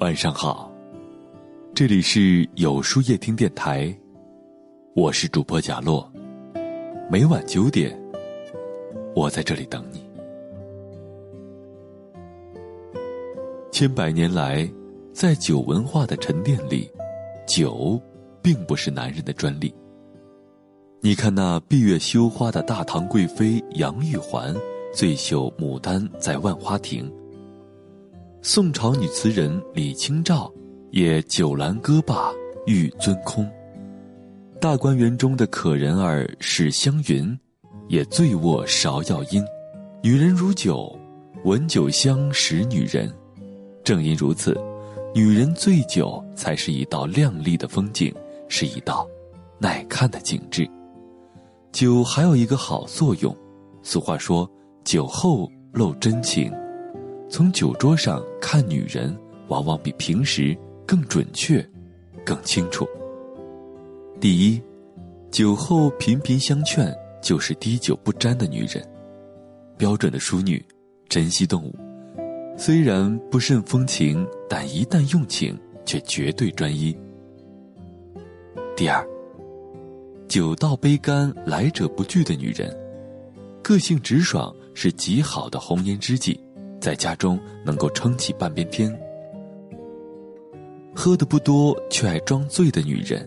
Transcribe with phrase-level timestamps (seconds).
[0.00, 0.70] 晚上好，
[1.72, 3.96] 这里是有书夜听电台，
[4.94, 6.10] 我是主播贾洛。
[7.08, 7.96] 每晚九点，
[9.14, 10.04] 我在这里等你。
[13.70, 14.68] 千百年来，
[15.12, 16.90] 在酒文化的沉淀里，
[17.46, 18.00] 酒
[18.42, 19.72] 并不是男人的专利。
[21.00, 24.54] 你看那闭月羞花的大唐贵妃杨玉环，
[24.92, 27.10] 醉绣牡丹在万花亭。
[28.46, 30.52] 宋朝女词人李清照，
[30.90, 32.30] 也酒阑歌罢
[32.66, 33.50] 玉樽空。
[34.60, 37.36] 大观园中的可人儿史湘云，
[37.88, 39.42] 也醉卧芍药阴。
[40.02, 40.94] 女人如酒，
[41.44, 43.10] 闻酒香识女人。
[43.82, 44.54] 正因如此，
[45.14, 48.14] 女人醉酒才是一道亮丽的风景，
[48.46, 49.08] 是一道
[49.58, 50.68] 耐看的景致。
[51.72, 53.34] 酒还有一个好作用，
[53.82, 54.46] 俗话说
[54.84, 56.52] ：“酒后露真情。”
[57.34, 59.12] 从酒桌上看女人，
[59.48, 61.68] 往往比平时更准确、
[62.24, 62.86] 更清楚。
[64.20, 64.62] 第一，
[65.32, 68.88] 酒后频频相劝，就是滴酒不沾的女人，
[69.76, 70.64] 标准的淑女，
[71.08, 71.74] 珍惜动物。
[72.56, 76.96] 虽然不甚风情，但一旦用情，却绝对专一。
[78.76, 79.04] 第二，
[80.28, 82.72] 酒到杯干，来者不拒的女人，
[83.60, 86.40] 个性直爽，是极好的红颜知己。
[86.84, 88.94] 在家中能够撑起半边天，
[90.94, 93.26] 喝的不多却爱装醉的女人，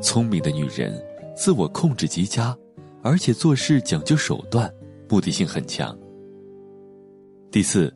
[0.00, 0.96] 聪明的女人，
[1.34, 2.56] 自我控制极佳，
[3.02, 4.72] 而且做事讲究手段，
[5.08, 5.98] 目的性很强。
[7.50, 7.92] 第四，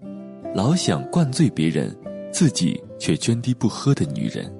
[0.57, 1.97] 老想灌醉别人，
[2.33, 4.53] 自己却涓滴不喝的女人，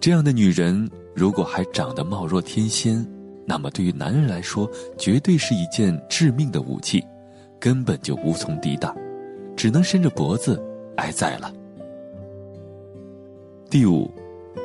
[0.00, 3.06] 这样的女人如果还长得貌若天仙，
[3.46, 7.00] 那么对于男人来说，绝对是一件致命的武器，
[7.60, 8.92] 根本就无从抵挡。
[9.56, 10.62] 只能伸着脖子
[10.96, 11.52] 挨宰了。
[13.70, 14.10] 第五，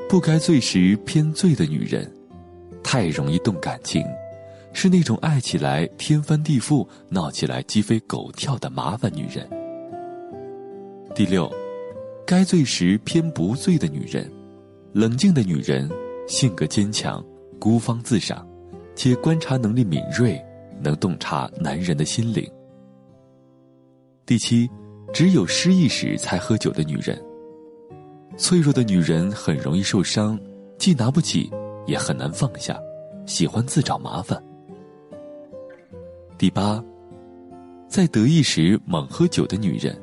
[0.10, 2.12] 不该醉时偏醉的女人，
[2.84, 4.04] 太容易动感情，
[4.74, 9.48] 是那种爱起来天翻地覆、闹起来鸡飞狗跳的麻烦女人。
[11.16, 11.52] 第六，
[12.26, 14.30] 该醉时偏不醉的女人，
[14.94, 15.90] 冷静的女人，
[16.28, 17.24] 性格坚强，
[17.60, 18.46] 孤芳自赏，
[18.94, 20.38] 且观察能力敏锐，
[20.82, 22.46] 能洞察男人的心灵。
[24.28, 24.70] 第七，
[25.14, 27.18] 只有失意时才喝酒的女人。
[28.36, 30.38] 脆弱的女人很容易受伤，
[30.78, 31.50] 既拿不起，
[31.86, 32.78] 也很难放下，
[33.26, 34.38] 喜欢自找麻烦。
[36.38, 36.84] 第八，
[37.88, 39.98] 在得意时猛喝酒的女人，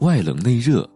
[0.00, 0.86] 外冷内热，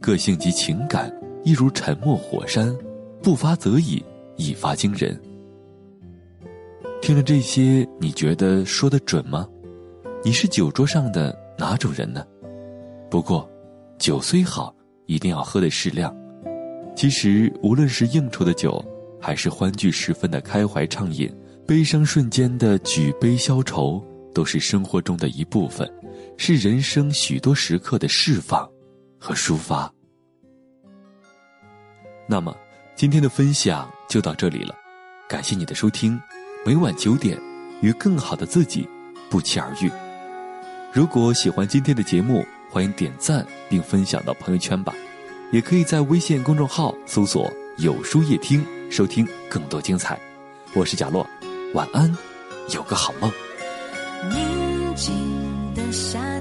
[0.00, 2.72] 个性及情感一如沉默火山，
[3.20, 4.00] 不发则已，
[4.36, 5.20] 一发惊人。
[7.02, 9.44] 听了这些，你觉得说的准吗？
[10.24, 11.36] 你是酒桌上的？
[11.58, 12.24] 哪种人呢？
[13.10, 13.50] 不过，
[13.98, 14.74] 酒虽好，
[15.06, 16.14] 一定要喝的适量。
[16.94, 18.84] 其实，无论是应酬的酒，
[19.20, 21.28] 还是欢聚时分的开怀畅饮，
[21.66, 24.02] 悲伤瞬间的举杯消愁，
[24.32, 25.90] 都是生活中的一部分，
[26.36, 28.68] 是人生许多时刻的释放
[29.18, 29.92] 和抒发。
[32.28, 32.56] 那么，
[32.94, 34.74] 今天的分享就到这里了，
[35.28, 36.20] 感谢你的收听。
[36.64, 37.40] 每晚九点，
[37.80, 38.86] 与更好的自己
[39.30, 39.90] 不期而遇。
[40.90, 44.94] 如果喜欢今天的节目，欢迎点赞并分享到朋友圈吧。
[45.52, 50.18] 也可以在微信公众号搜索“有书夜听”收听更多精彩。
[50.74, 51.28] 我是贾洛，
[51.74, 52.10] 晚安，
[52.74, 53.30] 有个好梦。
[54.30, 55.14] 宁静
[55.74, 56.37] 的夏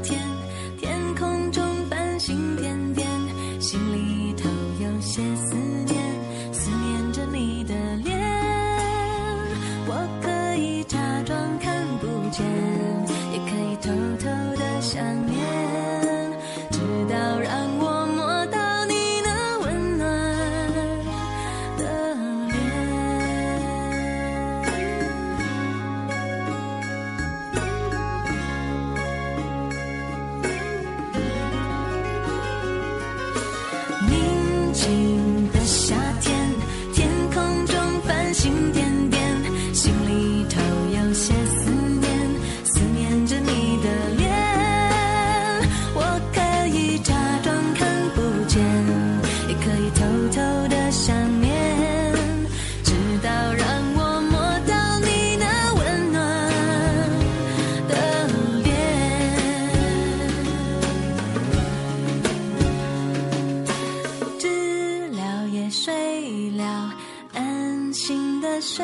[67.47, 68.83] 安心的睡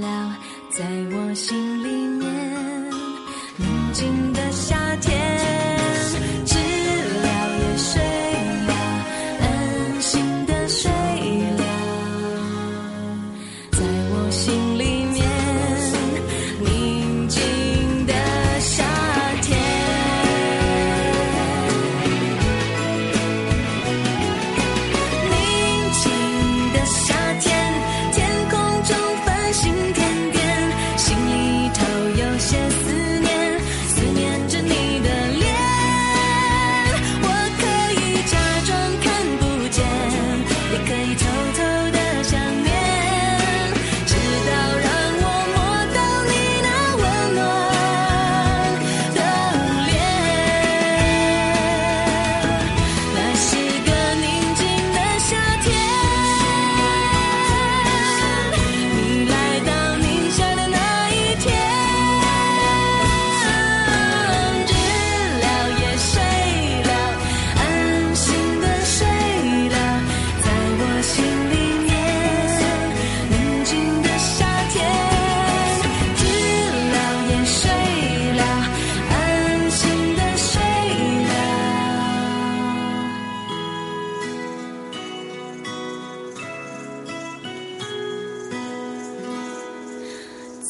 [0.00, 0.34] 了，
[0.70, 1.88] 在我心里
[2.18, 2.90] 面，
[3.58, 4.50] 宁静的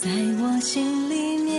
[0.00, 0.08] 在
[0.40, 1.49] 我心里。